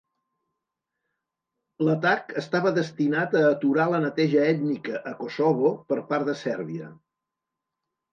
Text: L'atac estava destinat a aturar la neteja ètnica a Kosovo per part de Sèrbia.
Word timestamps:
L'atac 1.87 2.31
estava 2.41 2.71
destinat 2.77 3.37
a 3.41 3.43
aturar 3.49 3.85
la 3.91 3.99
neteja 4.05 4.47
ètnica 4.53 5.03
a 5.11 5.13
Kosovo 5.21 5.75
per 5.93 5.99
part 6.09 6.27
de 6.31 6.35
Sèrbia. 6.41 6.89